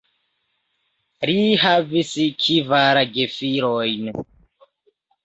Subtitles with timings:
[1.29, 2.13] Li havis
[2.45, 4.09] kvar gefilojn.